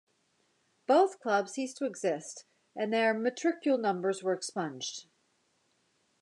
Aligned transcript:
Both 0.87 1.19
clubs 1.19 1.51
ceased 1.51 1.77
to 1.77 1.85
exist 1.85 2.45
and 2.75 2.91
their 2.91 3.13
matricule 3.13 3.79
numbers 3.79 4.23
were 4.23 4.33
expunged. 4.33 5.05